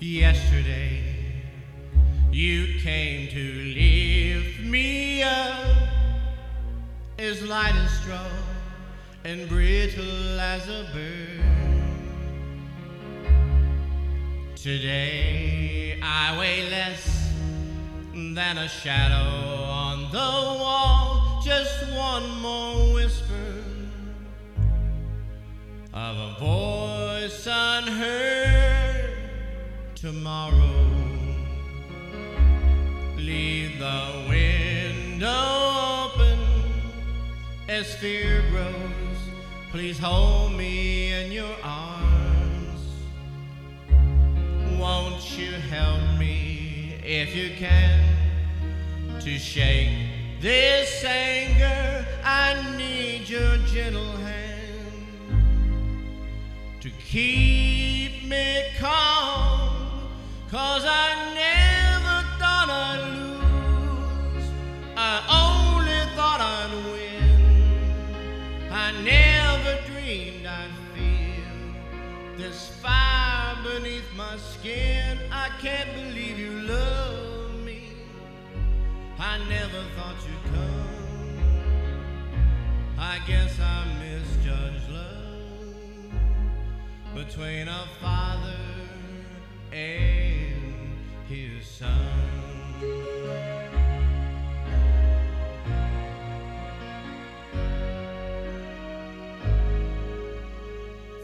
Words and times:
yesterday. 0.00 1.02
You 2.32 2.80
came 2.80 3.28
to 3.28 3.38
lift 3.38 4.60
me 4.60 5.22
up 5.22 5.66
as 7.18 7.42
light 7.42 7.74
as 7.74 7.90
straw 8.00 8.24
and 9.24 9.48
brittle 9.48 10.40
as 10.40 10.68
a 10.68 10.88
bird. 10.94 11.40
Today 14.56 16.00
I 16.02 16.38
weigh 16.38 16.70
less 16.70 17.32
than 18.14 18.58
a 18.58 18.68
shadow 18.68 19.64
on 19.64 20.10
the 20.12 20.18
wall, 20.18 21.42
just 21.44 21.92
one 21.92 22.40
more 22.40 22.89
tomorrow. 30.00 30.86
Leave 33.18 33.78
the 33.78 34.24
window 34.30 36.06
open 36.06 36.38
as 37.68 37.94
fear 37.96 38.42
grows. 38.50 39.18
Please 39.70 39.98
hold 39.98 40.52
me 40.52 41.12
in 41.12 41.30
your 41.30 41.54
arms. 41.62 42.80
Won't 44.78 45.38
you 45.38 45.52
help 45.68 46.18
me 46.18 46.98
if 47.04 47.36
you 47.36 47.50
can 47.58 48.00
to 49.20 49.38
shake 49.38 50.40
this 50.40 51.04
anger? 51.04 52.06
I 52.24 52.74
need 52.78 53.28
your 53.28 53.58
gentle 53.66 54.16
hand 54.16 54.94
to 56.80 56.88
keep 56.88 58.24
me 58.24 58.64
calm. 58.78 59.09
Cause 60.50 60.84
I 60.84 61.14
never 61.32 62.26
thought 62.40 62.68
I'd 62.68 63.02
lose, 63.14 64.48
I 64.96 65.22
only 65.46 66.00
thought 66.16 66.40
I'd 66.40 66.74
win. 66.90 68.72
I 68.72 68.90
never 69.02 69.78
dreamed 69.86 70.46
I'd 70.46 70.72
feel 70.92 72.36
this 72.36 72.68
fire 72.82 73.54
beneath 73.62 74.12
my 74.16 74.36
skin. 74.38 75.18
I 75.30 75.50
can't 75.60 75.94
believe 75.94 76.36
you 76.36 76.62
love 76.62 77.54
me. 77.64 77.92
I 79.20 79.38
never 79.48 79.84
thought 79.94 80.16
you'd 80.26 80.52
come. 80.52 80.90
I 82.98 83.20
guess 83.24 83.60
I 83.60 83.86
misjudged 84.00 84.90
love 84.90 85.76
between 87.14 87.68
a 87.68 87.86
father 88.00 88.56
and 89.72 89.99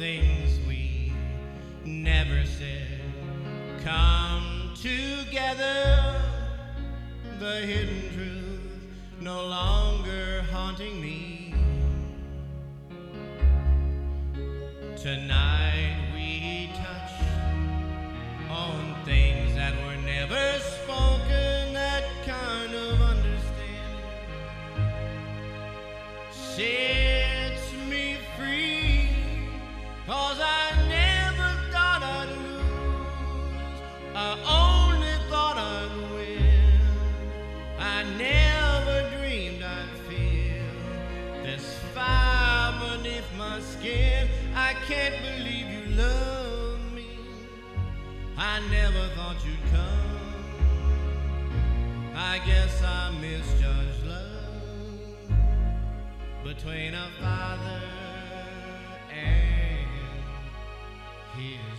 Things 0.00 0.58
we 0.66 1.12
never 1.84 2.46
said 2.46 3.02
come 3.84 4.72
together. 4.74 6.18
The 7.38 7.56
hidden 7.66 8.10
truth 8.14 8.62
no 9.20 9.44
longer 9.44 10.40
haunting 10.50 11.02
me. 11.02 11.54
Tonight 14.96 15.98
we 16.14 16.70
touched 16.76 17.22
on 18.48 19.04
things 19.04 19.54
that 19.54 19.74
were 19.84 20.00
never 20.00 20.58
spoken, 20.60 21.74
that 21.74 22.04
kind 22.24 22.74
of 22.74 23.02
understanding 23.02 24.00
sets 26.30 26.89
beneath 43.20 43.38
my 43.38 43.60
skin. 43.60 44.28
I 44.54 44.74
can't 44.86 45.14
believe 45.22 45.66
you 45.66 45.96
love 45.96 46.92
me. 46.94 47.08
I 48.36 48.60
never 48.70 49.08
thought 49.14 49.36
you'd 49.44 49.72
come. 49.72 50.20
I 52.14 52.38
guess 52.46 52.82
I 52.82 53.10
misjudged 53.20 54.06
love 54.06 54.30
between 56.44 56.94
a 56.94 57.08
father 57.20 57.82
and 59.12 59.88
his. 61.36 61.69